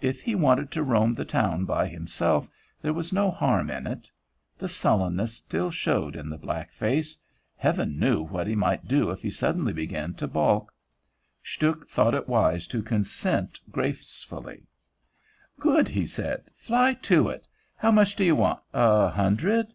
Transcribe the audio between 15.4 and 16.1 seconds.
"Good!" he